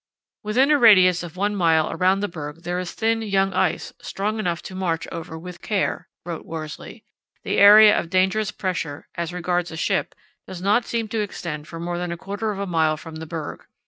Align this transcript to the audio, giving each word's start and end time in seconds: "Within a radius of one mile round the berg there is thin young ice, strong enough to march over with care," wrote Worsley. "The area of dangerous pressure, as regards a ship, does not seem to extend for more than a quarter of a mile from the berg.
"Within 0.41 0.71
a 0.71 0.79
radius 0.79 1.21
of 1.21 1.37
one 1.37 1.55
mile 1.55 1.93
round 1.93 2.23
the 2.23 2.27
berg 2.27 2.63
there 2.63 2.79
is 2.79 2.91
thin 2.91 3.21
young 3.21 3.53
ice, 3.53 3.93
strong 4.01 4.39
enough 4.39 4.63
to 4.63 4.73
march 4.73 5.07
over 5.11 5.37
with 5.37 5.61
care," 5.61 6.07
wrote 6.25 6.43
Worsley. 6.43 7.03
"The 7.43 7.59
area 7.59 7.95
of 7.95 8.09
dangerous 8.09 8.49
pressure, 8.51 9.07
as 9.13 9.31
regards 9.31 9.69
a 9.69 9.77
ship, 9.77 10.15
does 10.47 10.59
not 10.59 10.85
seem 10.85 11.07
to 11.09 11.21
extend 11.21 11.67
for 11.67 11.79
more 11.79 11.99
than 11.99 12.11
a 12.11 12.17
quarter 12.17 12.49
of 12.49 12.57
a 12.57 12.65
mile 12.65 12.97
from 12.97 13.17
the 13.17 13.27
berg. 13.27 13.63